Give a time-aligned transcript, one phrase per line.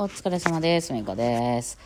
[0.00, 0.92] お疲れ様です。
[0.92, 1.76] めいこです。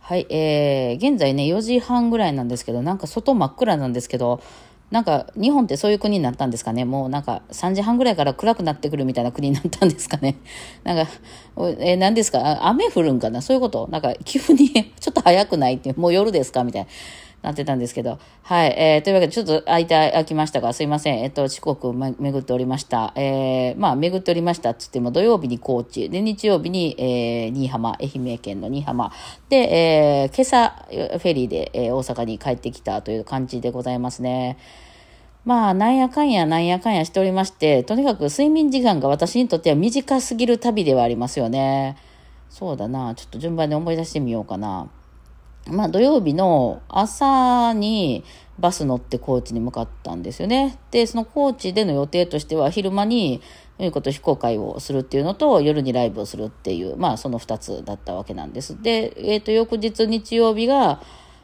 [0.00, 4.42] はい、えー、現在ね、4時半ぐらいなんですけど、なんか外真っ暗なんですけど、
[4.90, 6.84] なんか日本ってそういう国になったんですかね？
[6.84, 10.36] もうなんか3時半ぐらいから暗くなってくるみたいな国になったんですかね？
[10.84, 11.10] なんか、
[11.80, 12.66] えー、何ですか？
[12.66, 13.40] 雨降るんかな？
[13.40, 13.88] そういうこと？
[13.90, 14.68] なんか急に
[15.00, 15.76] ちょっと早くない？
[15.76, 16.64] って、もう夜ですか？
[16.64, 16.88] みたいな。
[17.42, 18.18] なってたんですけど。
[18.42, 18.74] はい。
[18.78, 21.18] えー、というわけで、ちょっと空いた、空きましたが、すいません。
[21.20, 23.12] えっと、四国め巡っておりました。
[23.16, 29.12] えー、まあ、巡っておりましたっつっても、土曜日に高知、で、日曜日に、えー、新居浜、愛媛県の新居浜。
[29.48, 34.56] で、えー、今朝、フェリーで、えー、大阪に帰ってきたという感じでございますね。
[35.44, 41.96] まあ、なんやかんや、なんやかんやしておりまして、とにかく睡眠時間が私にとっては短すぎる旅ではありますよね。
[42.48, 43.16] そうだな。
[43.16, 44.88] ちょっと順番で思い出してみようかな。
[45.70, 48.24] まあ、土曜日の朝に
[48.58, 50.78] バス乗って高知に向かったんですよね。
[50.90, 53.40] で、その高知での予定としては、昼間に、
[53.78, 58.80] ということ非公開をするっていうのと、夜にライブをするっていう、まあ、その2つだったわけなんです。
[58.80, 61.00] で、えっ、ー、と、翌日日曜日が、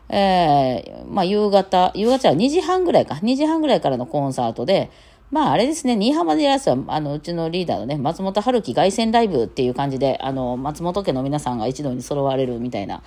[0.09, 4.91] えー、まあ、夕方、夕方は2時半ぐらいか、2時半ぐらいからのコンサートで、
[5.31, 13.03] まあ、あれですね、新居浜でやらすは、あの、うちのリーダーのね、松本春樹凱旋ライブっていう感じで、あの、松本家の皆さんが一度に揃われるみたいな、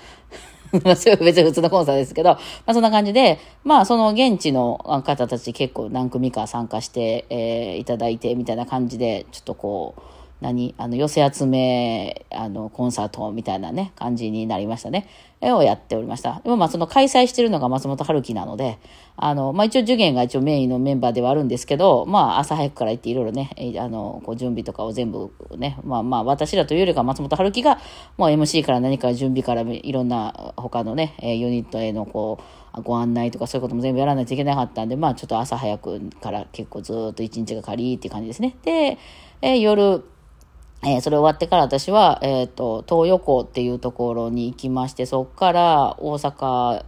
[0.95, 10.01] それは別に普通のコンサートですけど、まあ、そんな感じで、まあ、その現地の方たち結構何組か参加して、えー、いただいて、みたいな感じで、ちょっとこう、
[10.41, 15.07] 何あの、寄せ集め、あの、コンサートみたいなね、感じになりましたね。
[15.39, 16.41] えをやっておりました。
[16.43, 18.79] でもまあ、その開催してるのが松本春樹なので、
[19.17, 27.79] あの、まあ一応受験が一応メインのメンバーではあるんですけど、まあ朝早くから行っていろいろね、あの、こう準備とかを全部ね、まあまあ私らというよりか松本春樹が、
[28.17, 32.39] もう MC から何か準備からいろんな他のね、ユニットへのこ
[32.75, 38.55] う、ご案内とかそういうことも全部やらないといけなかったんで、まあちょっと朝早くから結構ずっと一日がかりっていう感じですね。
[38.63, 38.97] で、
[39.41, 40.03] え、夜、
[40.83, 46.83] えー、それ終わってから私は、えっ、ー、と、東横っていうところに行きまして、そっから大阪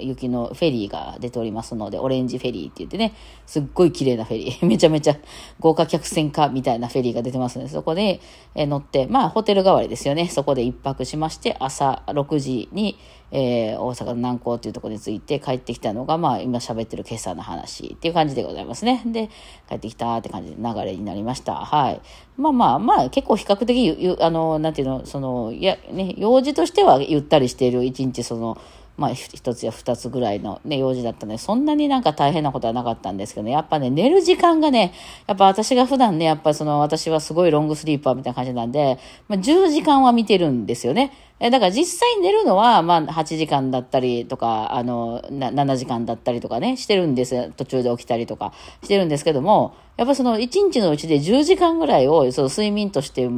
[0.00, 3.12] 行きのフェリーが出ておりますので、オレンジフェリーって言ってね、
[3.44, 5.16] すっごい綺麗なフェリー、 めちゃめちゃ
[5.58, 8.20] 豪華客船かみたいなフェリーが出てますので、そこで、
[8.54, 10.28] え、乗って、まあ、ホテル代わりですよね。
[10.28, 12.96] そこで一泊しまして、朝6時に、
[13.36, 19.02] えー、大阪の南港っていうところに着いて帰ってきたのが、まあ、今喋ってる今朝の話っていう感じでございますね。
[19.06, 19.28] で、
[19.68, 21.56] 帰ってきたって感じで流れになりました。
[21.56, 22.00] はい。
[22.36, 28.56] まあまあまあ、結構比較的ゆ、あの、なんていうの、その、いや、ね、用事としてはゆったりしている一日、その、
[28.96, 34.94] まあ、一つや二つぐらいのね、用事だったので、そんなになんか大変なことはなかったんですけど、ね、やっぱね、寝る時間がね、
[35.26, 41.12] やっぱ私が普段ね、やっぱりその、私はすごいロングスリーパーみたいな感じなんで、まあ、10時間は見てるんですよね。
[41.40, 47.50] え、だから実際寝るのは、まあ、8時間だったりとか、あの、7時間だったりとかね、してるんです。
[47.56, 48.52] 途中で起きたりとか
[48.82, 53.28] してるんですけども、やっぱその1日のうちで10時間ぐらいを、その睡眠として、あ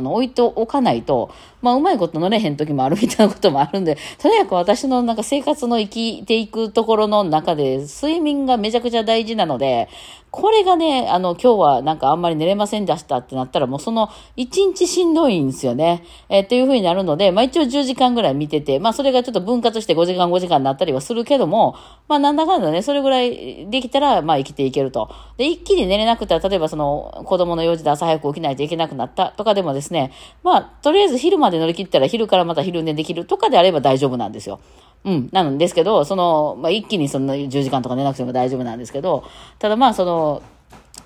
[0.00, 1.30] の、置いておかないと、
[1.60, 9.88] まあ、うまいこと乗れへん時もあるみたいなこともあるんで、とにかく私のなんか生活の生きていくところの中で、睡眠がめちゃくちゃ大事なので、
[10.36, 16.02] これがね、あの、今日はなんかあんまり寝れませんでしたってなったら、もうその1日しんどいんですよね。
[16.28, 21.76] えー、っていう風になるので、まあ一応10時間ぐらい見てて、まあそれがちょっと分割して5時間5時間になったりはするけども、
[22.08, 25.08] まあなんだかんだね、それぐらいできたら、まあ生きていけると。
[25.36, 30.10] で、一気に寝れなくて、例えばその子供の用事で朝早く起きないといけなくなったとかでもですね、
[30.42, 34.58] まあとりあえず昼まで乗り切ったら昼からまた昼寝できるとかであれば大丈夫なんですよ。
[35.04, 39.24] うん、なんですけど、その、まあ、一気にそんな10時間とか寝なくても大丈夫なんですけど、
[39.58, 40.42] ただまあその、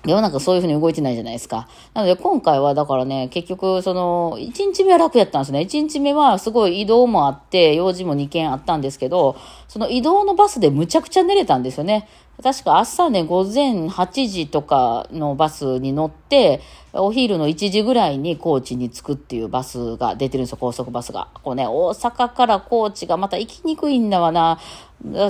[0.05, 1.67] 世の中そういうふうに動いてないじゃないですか。
[1.93, 5.59] なので今回はだからね、結局その、1日目は楽やったんですね。
[5.59, 9.35] 1日目はすごい移動もあって、用事も2件あったんですけど、
[9.67, 12.07] その移動のバスでむちゃくちゃ寝れたんですよね。
[12.41, 16.61] 確か朝ね、午前8時とかのバスに乗って、
[16.93, 21.27] お昼の1時ぐらいに高知に着くっていうバスが出てるんですよ、高速バスが。
[21.43, 24.59] こうね、大阪から高知がまた行きにくいんだわな。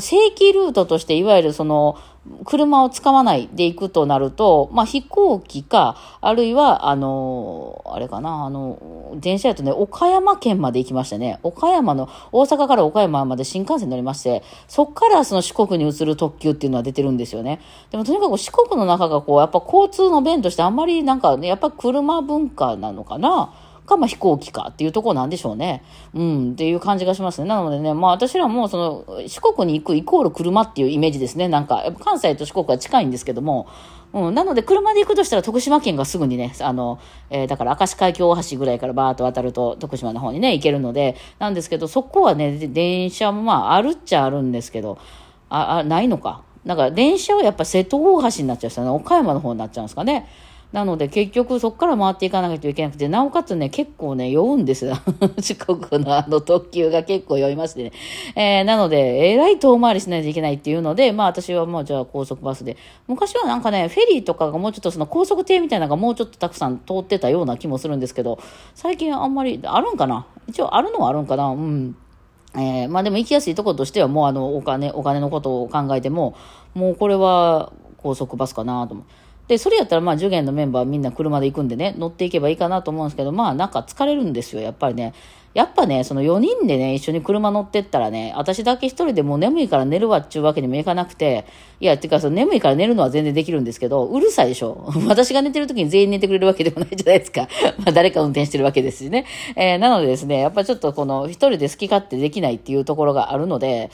[0.01, 1.97] 正規ルートとして、いわゆるその、
[2.45, 11.39] 車を使わないで行くとなると、まあ、飛行機か、あるいは、あの、あれかな、あの、電車やとね、岡山県まで行きましたね。
[11.44, 17.62] 岡山の、大阪から岡山まで新幹線乗りまして、そっからその四国に移る特急っていうのは出ててるんですよね。
[17.92, 23.54] でもとにかく四国の中がこう、やっぱ交通の便としてあんまりなんかね、やっぱ車文化なのかな？
[23.86, 25.81] か、まあ、飛行機かっていうところなんでしょうね。
[26.13, 27.48] うん、っていう感じがしますね。
[27.48, 31.48] なのでね、まあ私らもその四国に行くイコール車っていうイメージですね。
[31.48, 33.68] なんか、やっぱ関西と四国は近いんですけども、
[34.13, 37.00] うん、なので車で行くとしたら徳島県がすぐにね、あの、
[37.31, 45.00] えー、だから明石海峡大橋ぐらいからバーッと渡ると徳島の方にね、行けるので、なんですけど、そこはね、電車もまああるっちゃあるんですけど、
[45.50, 46.44] あ、あないのか。
[46.69, 48.92] だから電車はやっぱ瀬戸大橋になっちゃうんですよね。
[48.92, 50.27] 岡山の方になっちゃうんですかね。
[50.71, 54.95] なので結局そこから回っていかなきゃいけなくて、なおかつね、結構ね、酔うんですよ。
[55.42, 57.92] 四国のあの特急が結構酔いましてね。
[58.36, 62.77] えー、なので、えらい遠回りしないといけないっていうので、まあ私はもうじゃあ高速バスで。
[63.07, 68.38] 昔はなんかね、フェリーとかがもうちょっとその高速艇みたいなのがもうちょっとたくさん通ってたような気もするんですけど、
[68.75, 70.27] 最近あんまり、あるんかな？
[70.48, 71.48] 一応あるのはあるんかな？
[71.48, 71.95] うん。
[72.56, 76.33] えー、まあでも行きやすいところとしてはもうあのお金、お金のことを考えても、
[76.74, 79.06] もうこれは高速バスかなと思う。
[79.50, 85.13] で、それやったらまあ、受験のメンバーみんな車で行くんでね、乗っていけばいいかなと思うんですけど、まあ、なんか疲れるんですよ、やっぱりね。
[85.56, 91.48] やっぱね、その4人でね、一緒に車乗ってったらね、私だけ一人でもう眠いから寝るわっちゅうわけにもいかなくて、
[91.80, 97.48] いや、てか、その眠いから寝るのは全然できるんですけど、うるさいでしょ 私が寝てる時に全員寝てくれるわけでもないじゃないですか。
[97.80, 99.25] まあ、誰か運転してるわけですしね。
[99.56, 103.89] えー、なのでですね、やっぱちょっとこの一人で好き勝手できないっていうところがあるので、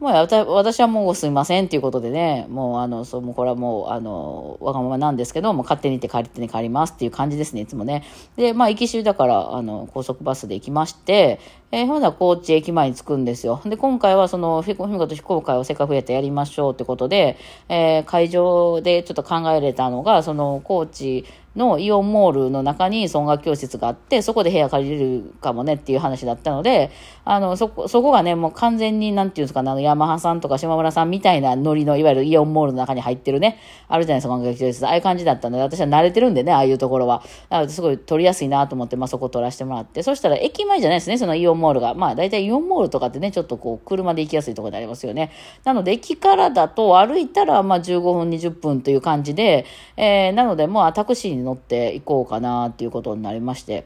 [0.00, 0.12] もう
[0.54, 8.02] 私はもうすいませんっていうことでね、もうあの、そう、もうこれはもう、あの、わがままなんですけど、もう勝手に行って帰ってに帰りますっていう感じですね、いつもね。
[8.34, 11.38] で、まあ、行きしだから、あの、高速バスで行きまして、
[11.70, 13.60] えー、ほんなら高知駅前に着くんですよ。
[13.66, 17.36] で、今回はその、ふみこと非公開をせっかくやってやりましょうってことで、
[17.68, 21.26] えー、会場でちょっと考えれたのが、その、高知
[21.56, 26.90] のイオンモールの中に音楽教室があって、そこで部屋借りれるかもねっていう話だったので、
[27.24, 33.58] あの、そこ、そこがね、もう完全に、なんていうんですかね、あの、ヤマハさんとか島村さんみたいなノリの、いわゆるイオンモールの中に入ってるね、
[33.88, 34.86] あるじゃないですか、音楽教室。
[34.86, 37.22] ああいう感じだったので、私は慣れてるんでね、ああいうところは。
[37.48, 41.94] なので、すごい撮りやすいなと思って、まあ、そこ撮らせてもらって、そしたら駅前じゃないですね、そのイオンモールが。
[41.94, 45.32] まあ、大体イオンモールとかってね、ちょっとこう、車で行きやすいところでありますよね。
[45.64, 53.84] なので、駅からだと歩いたら、まあ、15分、20分という感じで、えー、なので、まあ、タクシーに乗って行こうかなっていうことになりまして。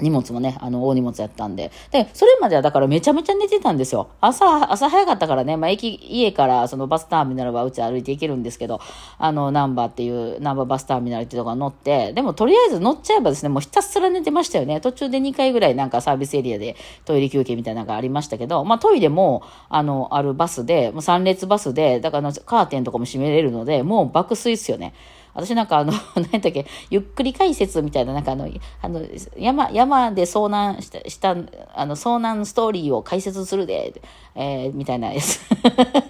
[0.00, 1.72] 荷物もね、あの、大荷物やったんで。
[1.90, 4.08] で、それまではだからめちゃめちゃ寝てたんですよ。
[4.20, 8.80] 朝、朝早かったからね、まあ、駅、家からそのバスターミナルはうち歩いて行けるんですけど、
[9.18, 14.80] あの、ナンバーっていう、ナンバーバスターミナルっていうところ乗って、でもとりあえず乗っちゃえばですね、もうひたすら寝てましたよね。
[14.80, 24.94] 途中で2回ぐらいなんかサービスエリアでトイレ休憩みたいなのがありましたけど、まあ、トイレも、あの、あるバスで、もう3列バスで、だからカーテンとかも閉めれるので、もう爆睡っすよね。
[25.38, 25.92] 私なんかあの、
[26.32, 28.48] 何だっけ、ゆっくり解説みたいな、なんかあの、
[28.82, 29.00] あの、
[29.36, 31.36] 山、山で遭難した、した、
[31.74, 33.94] あの、遭難ストーリーを解説するで、
[34.34, 35.40] えー、みたいなやつ。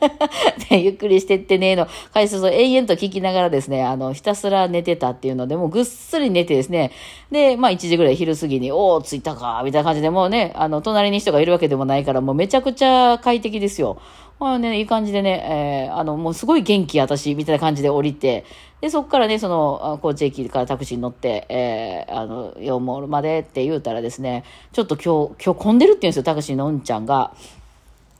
[0.70, 6.90] で、ゆっくりしてってね、の解説を延々と聞きながらですね、あの、ひたすら寝てたっていうので、もうぐっすり寝てですね、
[7.30, 13.98] で、まあ1時ぐらい昼過ぎに、おー、着いたか、みたいな感じで、もうね、あの、隣に人がいるわけでもないから、もうめちゃくちゃ快適ですよ。
[14.40, 18.44] まあね、いい感じでね、えー、あの、もうすごい元気私、みたいな感じで降りて、
[18.80, 27.32] で、そこからね、その、高知駅からタクシーに乗って、えー、あの、4モールまでって言うたらですね、ちょっと今日、今日混んでるって言うんですよ、タクシーのうんちゃんが。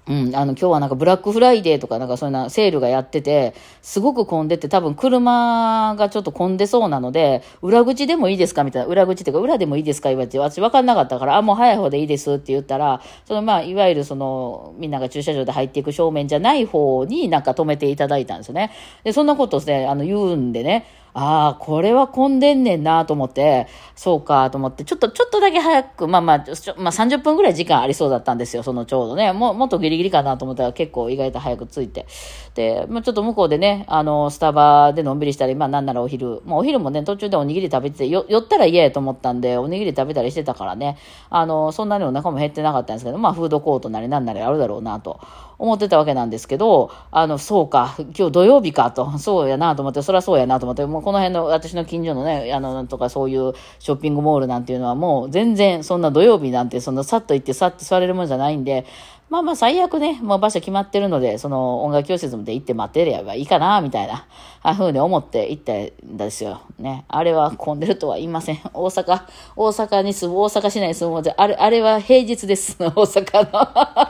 [0.09, 18.73] うん、あの、今日はなんかブラックフライデーとかなんかそういうなセールがやってて、すごく混んでて多分車がちょっと混んでそうなので、裏口でもいいですかみたいな、裏口っていうか裏でもいいですか言われて、私分かんなかったから、あ、もう早い方でいいですって言ったら、そのまあ、いわゆるその、みんなが駐車場で入っていく正面じゃない方になんか止めていただいたんですよね。
[19.05, 20.87] で、そんなことで、あの、言うんでね、
[21.21, 23.67] ああ、これは混んでんねんなと思って、
[23.97, 26.45] そうかと思って、ちょっと、ちょっとだけ早く、まあまあ、
[26.77, 29.33] まあ30分ぐらい時間ありそうだったんですよ、そのちょうどね。
[29.33, 32.07] ももっとギリギリかなと思ったら結構意外と早く着いて。
[32.55, 40.99] で、まあちょっと向こうでね、あの、スタバでのんびりしたり、まあなんならお昼、もうお昼もね、途中でおにぎり食べてて、よ、寄ったら嫌やと思ったんで、おにぎり食べたりしてたからね、
[41.31, 45.19] あの、そんなにお腹も減ってなかったんですけど、まあフードコートなりなんなりあるだろうなと。
[45.59, 58.85] 思ってたわけなんですけど、あの、そうか、今日土曜日かと、そうやなと思って、そりゃそうやなと思って、もうこの辺の私の近所のね、あの、なんとかそういうショッピングモールなんていうのはもう全然そんな土曜日なんてそんなさっと行ってさっと座れるもんじゃないんで、
[59.31, 64.27] まあまあ最悪ね、もう場所決まってるので、その音楽教室まで行って待ってればいいかな、みたいな、
[64.63, 66.61] あふうに思って行ったんですよ。
[66.79, 67.07] ね。
[67.09, 68.61] あれは混んでるとは言いません。
[68.75, 69.23] 大阪、
[69.57, 72.77] 大阪に住む、大阪市内に住むあれ、あれは平日です。
[72.79, 73.53] 大阪の。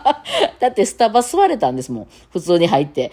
[0.58, 2.08] だってスタバ座れたんですもん。
[2.32, 3.12] 普通に入って。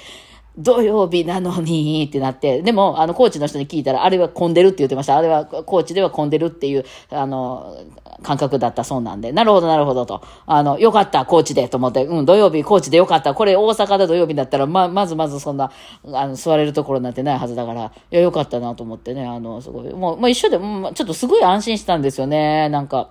[0.58, 5.18] 土曜日なのにってなって、でも、あの、コーチの人に聞いたら、あれは混んでるって言ってました。
[5.18, 7.76] あれは、コーチでは混んでるっていう、あの、
[8.24, 10.22] 感覚だったそうなんで、なるほど、なるほどと。
[10.46, 13.34] あの、よかった、コーチでと思って、うん、土曜日、コーチでよかった。
[13.34, 15.72] これ大阪で土曜日だったら、ま、まずまずそんな、
[16.14, 23.10] あの、座れるところなんてないはずだから、いや、よかったなと思ってね、あの、すごい、もう、まあ、一緒で、もちょっとすごい安心したんですよね、なんか。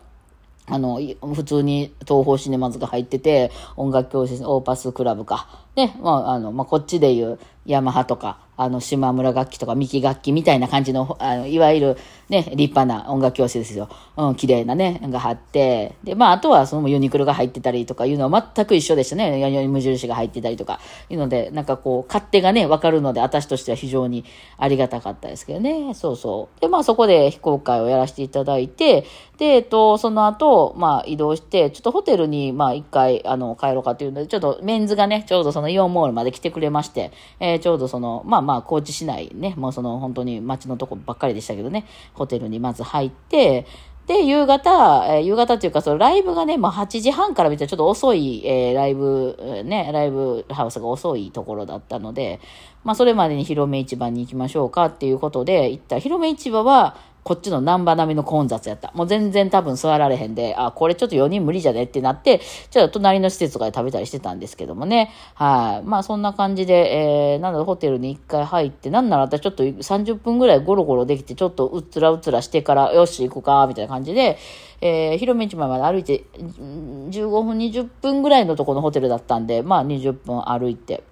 [0.66, 0.98] あの、
[1.34, 5.63] 普通に東方シネマズが入ってて、音楽教室、オーパスクラブか。
[5.76, 11.96] ね、まあ、あの、まあ、こっちでいう、ヤマハとか、あの、島村楽器とか三木楽器みたいな感じの、あの、いわゆる
[12.28, 13.88] ね、立派な音楽教室ですよ。
[14.16, 19.40] うん、綺麗なね、が貼って、で、まあ、あとはそのユニクロが入ってたりとかいうのは全く一緒でしたね。
[19.40, 20.78] やに無印が入ってたりとか、
[21.08, 24.24] いうので、なんかこう、勝手がね、わかるので、私としては非常に
[24.58, 25.94] ありがたかったですけどね。
[25.94, 26.60] そうそう。
[26.60, 29.04] で、まあ、そこで非公開をやらせていただいて、
[29.38, 43.66] で、えっと、その後、まあ、移動して、ちょっとホテルに、まあ、一回、あの、帰ろうかっていうので、ちょっとメンズがね、ちょうどそののイオンモールまで来てくれまして、えー、ちょうどその、まあまあ、高知市内ね、もうその、本当に街のとこばっかりでしたけどね、ホテルにまず入って、
[44.06, 52.38] で、夕方、えー、夕方っていうか、そのライブがね、もう8時半から見たらちょっと遅い、えー、ライブ、ね、ライブハウスが遅いところだったので、
[52.84, 55.98] まあ、それまでに広め市場に行きましょうかっていうことで、行った。
[55.98, 58.92] 広め市場は、こっちの南波並みの混雑やった。
[58.92, 65.10] もう全然多分座られへんで、あ、これちょっと4人無理じゃねってなって、ちょっと隣の施設とかで食べたりしてたんですけどもね。
[65.32, 65.86] はい。
[65.88, 74.36] まあそんな感じで、えー、なのでホテルに一回入って、なんなら私ちょっと30分ぐらいゴロゴロできて、ちょっとうつらうつらしてから、よし行くか、みたいな感じで、
[74.82, 81.02] えー、広め市場まで歩いて、15分、20分ぐらいのところのホテルだったんで、まあ20分歩いて、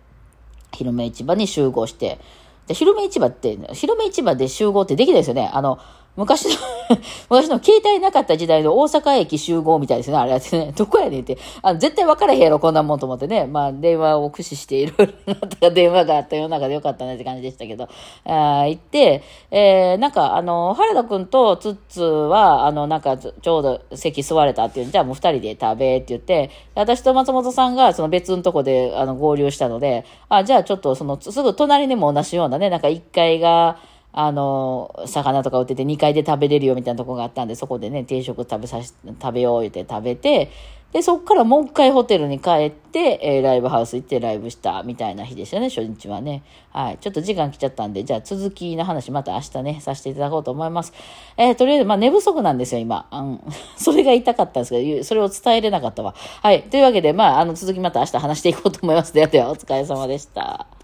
[0.72, 2.18] 広め市場に集合して、
[2.66, 5.50] で、広め市場って、広め市場で集合ってできないですよね。
[5.52, 5.78] あの、
[6.14, 6.50] 昔の
[7.30, 10.72] 昔の携帯なかった時代の大阪駅集合みたいですね、あれやってね。
[10.76, 11.38] どこやねんって。
[11.62, 13.46] あ絶対分からへんやろ、こんなもんと思ってね。
[13.46, 17.88] まあ、電話を駆使していろいろな 電話があった世の中でよかったねって感じでしたけど、
[18.26, 33.78] あ行って、えー、なんか、あの、原田くんとツッツは、あの、なんか、ちょうど席座れたっていうじゃあもう二人で食べって言って、私と松本さんがその別のとこで、あの、合流したので、あ、じゃあちょっとその、すぐ隣にも同じようなね、なんか一階が、
[34.12, 40.50] あの、魚とか売ってて2階で食べれるよみたいなとこがあったんで、そこでね、定食食べさし、食べよう言って食べて、
[40.92, 46.42] で、そっからもう一回ホテルに帰って、えー、ライブハウス行ってライブしたみたいな日でしたね、初日はね。
[46.70, 46.98] はい。
[46.98, 50.92] ちょっと時間来ちゃったんで、じゃあ続きの話また明日ね、させていただこうと思います。
[51.38, 53.06] えー、とりあえず、まあ寝不足なんですよ、今。
[53.10, 53.40] うん。
[53.76, 56.14] それが痛かったんですけど、それを伝えれなかったわ。
[56.42, 56.64] はい。
[56.64, 59.14] というわけで、まあ、あの、続きまた明日話していこうと思います。
[59.14, 60.81] ではでは、お疲れ様でした。